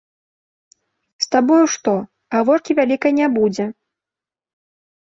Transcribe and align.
З 1.25 1.29
табою 1.35 1.65
што, 1.75 1.95
гаворкі 2.39 2.71
вялікай 2.83 3.17
не 3.21 3.27
будзе. 3.39 3.65